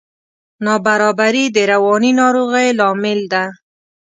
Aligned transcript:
نابرابري 0.65 1.45
د 1.55 1.57
رواني 1.71 2.11
ناروغیو 2.21 2.75
لامل 2.79 3.19
ده. 3.33 3.43